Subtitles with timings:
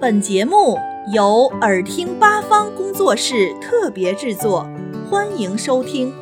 [0.00, 0.78] 本节目
[1.12, 4.64] 由耳听八方工作室特别制作，
[5.10, 6.12] 欢迎收听。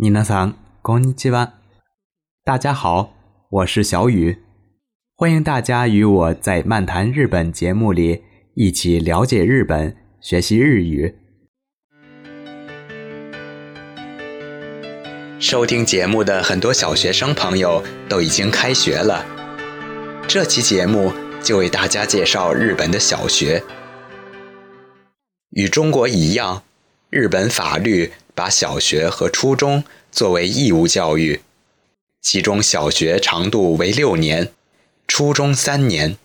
[0.00, 1.54] 皆さん、こんにちは。
[2.44, 3.10] 大家好，
[3.50, 4.38] 我是小雨，
[5.16, 8.22] 欢迎大家与我在《漫谈日本》节目里
[8.54, 11.13] 一起了解日本， 学习日语。
[15.37, 19.25] 收听节目的很多小学生朋友都已经开学了，
[20.25, 21.11] 这期节目
[21.43, 23.61] 就为大家介绍日本的小学。
[25.49, 26.63] 与中国一样，
[27.09, 31.41] 日本法律把小学和初中作为义务教育，
[32.21, 34.53] 其中小学长度为六年，
[35.05, 36.15] 初中三年，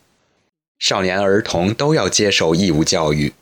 [0.79, 3.33] 少年儿童都要接受义务教育。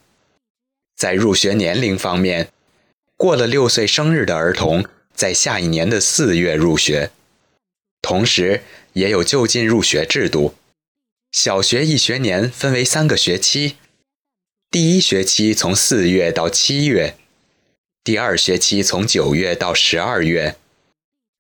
[0.97, 2.49] 在入学年龄方面，
[3.17, 4.85] 过了六岁生日的儿童。
[5.15, 7.11] 在下一年的四月入学，
[8.03, 8.61] 同时
[8.93, 10.55] 也有就近入学制度。
[11.33, 13.77] 小学一学年分为三个学期，
[14.71, 17.17] 第一学期从四月到七月，
[18.05, 20.57] 第二学期从九月到十二月，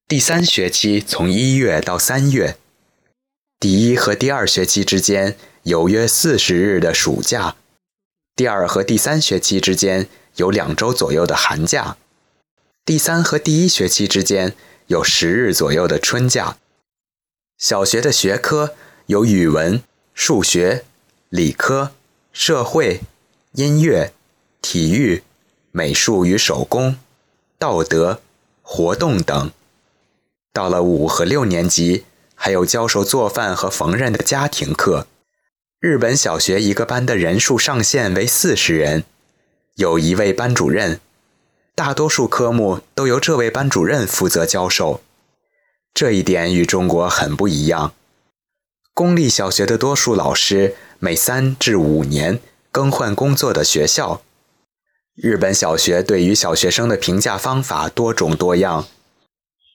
[0.09, 2.57] 第三学期从一月到三月。
[3.61, 7.57] 第一和第二学期之间有约四十日的暑假，
[8.37, 11.97] 第二和第三学期之间有两周左右的寒假。
[12.85, 14.55] 第三和第一学期之间
[14.89, 16.59] 有十日左右的春假。
[17.57, 18.75] 小学的学科
[19.07, 20.85] 有语文、数学、
[21.31, 21.93] 理科、
[22.31, 23.01] 社会、
[23.53, 24.13] 音乐、
[24.61, 25.23] 体育、
[25.73, 26.99] 美术与手工、
[27.59, 28.21] 道德、
[28.61, 29.51] 活动等。
[30.53, 35.07] 到了五和六年级，还有教授做饭和缝纫的家庭课。
[35.87, 39.05] 日本小学一个班的人数上限为四十人，
[39.77, 40.99] 有一位班主任。
[41.77, 45.01] 大多数科目都由这位班主任负责教授，
[45.95, 47.93] 这一点与中国很不一样。
[48.95, 52.41] 公立小学的多数老师每三至五年
[52.73, 54.23] 更换工作的学校。
[55.15, 58.89] 日本小学对于小学生的评价方法多种多样，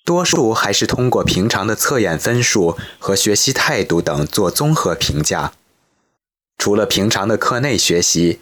[0.03, 5.53] 多数还是通过平常的测验分数和学习态度等做综合评价。
[6.61, 8.39] 除了平常的课内学习。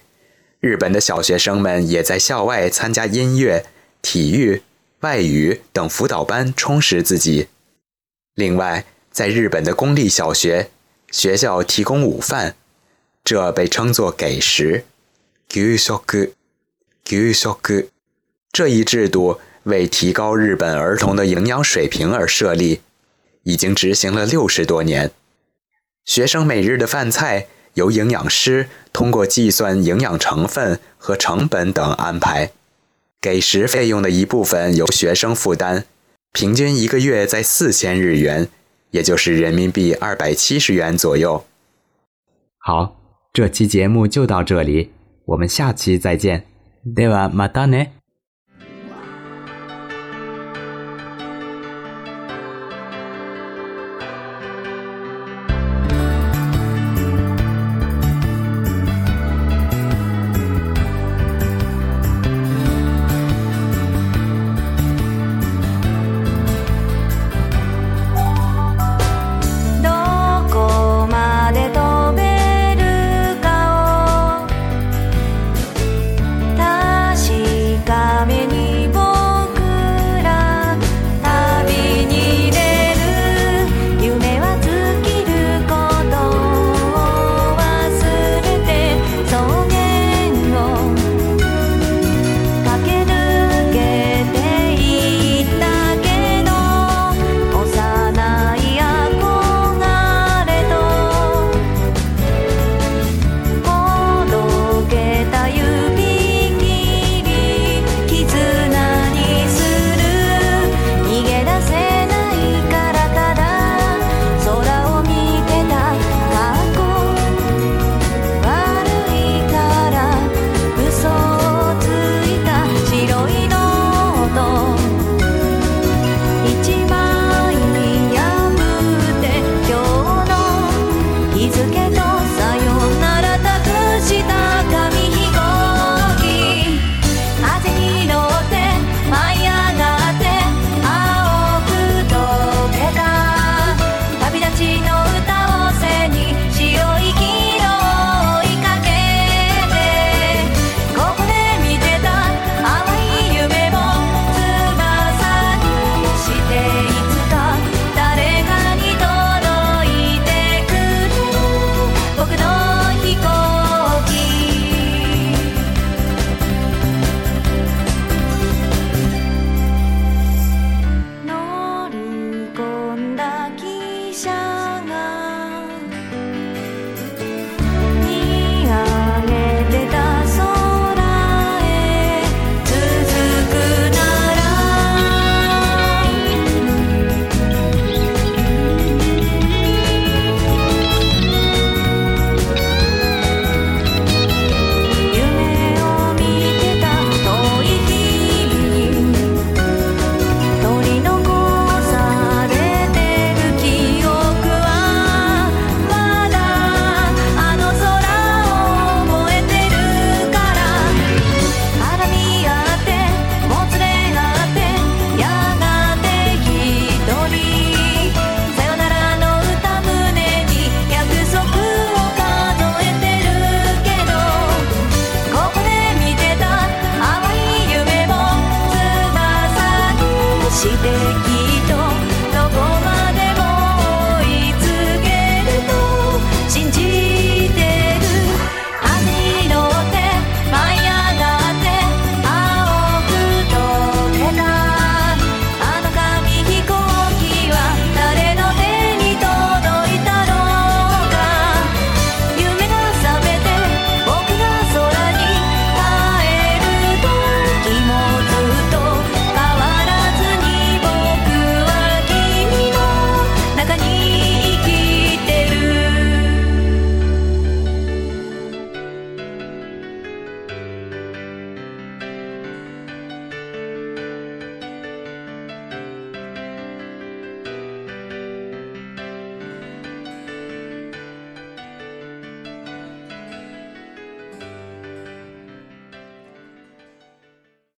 [0.60, 3.66] 日本的小学生们也在校外参加音乐、
[4.02, 4.62] 体育、
[5.00, 7.48] 外语等辅导班，充实自己。
[8.36, 10.70] 另外，在日本的公立小学，
[11.10, 12.58] 学校提供午饭，
[13.24, 14.84] 这被称作给食。
[18.52, 22.82] 这一制度为提高日本儿童的营养水平而设立，
[23.44, 25.10] 已经执行了六十多年。
[26.04, 27.48] 学生每日的饭菜。
[27.75, 32.53] 由营养师通过计算营养成分和成本等安排，
[33.21, 35.85] 给食费用的一部分由学生负担，
[36.33, 38.49] 平均一个月在四千日元，
[38.91, 41.45] 也就是人民币二百七十元左右。
[42.59, 42.97] 好，
[43.33, 44.93] 这期节目就到这里，
[45.27, 46.45] 我们下期再见。
[46.85, 47.98] ではまたね。